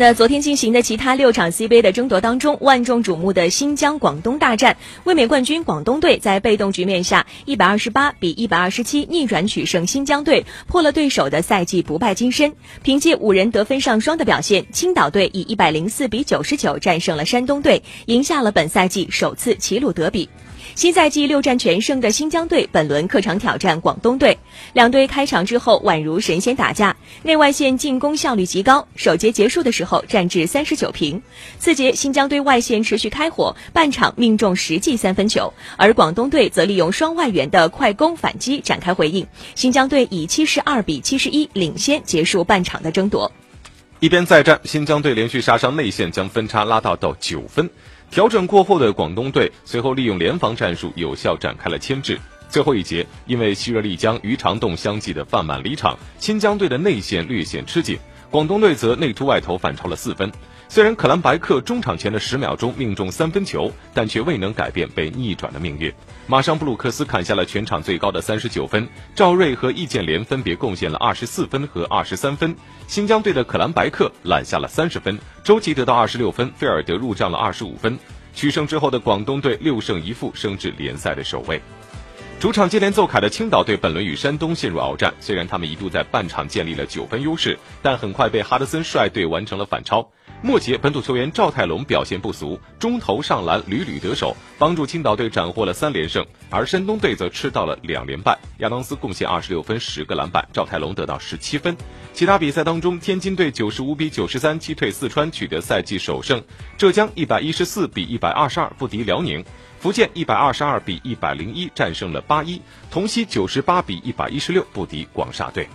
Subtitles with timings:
[0.00, 12.54] 那昨天进行的其他六场 CBA 的争夺当中，万众瞩目的新疆广东大战，卫冕冠军广东队在被动局面下，一百二十八比一百二十七逆转取胜新疆队，破了对手的赛季不败金身。
[12.82, 20.30] 凭借五人得分上双的表现，青岛队以一百零四比九十九战胜了山东队，赢下了本赛季首次齐鲁德比。
[20.74, 24.38] 新赛季六战全胜的新疆队本轮客场挑战广东队，
[24.72, 28.86] 两队开场之后宛如神仙打架，内外线进攻效率极高。
[28.96, 31.22] 首节结束的时候战至三十九平，
[31.58, 39.26] 次节新疆队外线持续开火，半场命中十记三分球，而广东队则利用双外援的快攻反击展开回应。
[39.54, 43.30] 新疆队以七十二比七十一领先结束半场的争夺。
[43.98, 47.68] 一边再战，新疆队连续杀伤内线，将分差拉大到九分。
[48.10, 52.18] 调整过后的广东队随后利用联防战术有效展开了牵制。
[52.48, 57.96] 最后一节，因为昔热丽江、余长栋相继的犯满离场，新疆队的内线略显吃紧，
[58.28, 60.30] 广东队则内突外投反超了四分。
[60.72, 65.92] 虽然可兰白克中场前的十秒钟命中三分球，但却未能改变被逆转的命运。
[66.28, 72.54] 马上布鲁克斯砍下了全场最高的三十九分，赵睿和易建联分别贡献了二十四分和二十三分。
[72.86, 77.98] 新疆队的可兰白克揽下了三十分，周琦得到二十六分，菲尔德入账了二十五分。
[78.32, 81.60] 取胜之后的广东队六胜一负，升至联赛的首位。
[82.38, 90.08] 主场接连奏凯的青岛队本轮与山东陷入鏖战，虽然他们一度在半场建立了九分优势，但很快被哈德森率队完成了反超。
[90.42, 96.24] 末节，本土球员赵泰龙表现不俗，中投上篮屡屡得手，帮助青岛队斩获了三连胜。
[96.48, 101.76] 而山东队则吃到了两连败，亚当斯贡献二十六分、十个篮板，赵泰龙得到十七分。
[102.14, 106.40] 其他比赛当中，天津队九十五比九十三击退四川，取得赛季首胜；
[106.78, 109.44] 浙江一百一十四比一百二十二不敌辽宁。
[109.78, 115.68] 福建一百二十二比一百零一战胜了八一，同曦九十八比一百一十六不敌广厦队。